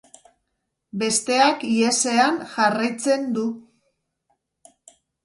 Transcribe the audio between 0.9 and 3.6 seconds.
Besteak ihesean jarraitzen du.